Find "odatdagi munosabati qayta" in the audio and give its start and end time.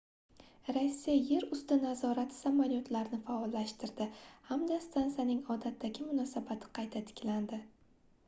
5.57-7.03